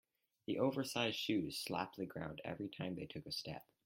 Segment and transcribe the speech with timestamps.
[0.47, 3.67] Their oversized shoes slapped the ground each time they took a step.